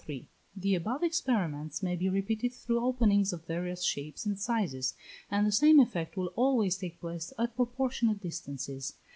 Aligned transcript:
The 0.57 0.73
above 0.73 1.03
experiments 1.03 1.83
may 1.83 1.95
be 1.95 2.09
repeated 2.09 2.53
through 2.55 2.83
openings 2.83 3.33
of 3.33 3.45
various 3.45 3.83
shapes 3.83 4.25
and 4.25 4.35
sizes, 4.39 4.95
and 5.29 5.45
the 5.45 5.51
same 5.51 5.79
effect 5.79 6.17
will 6.17 6.33
always 6.35 6.75
take 6.75 6.99
place 6.99 7.31
at 7.37 7.55
proportionate 7.55 8.19
distances. 8.19 8.93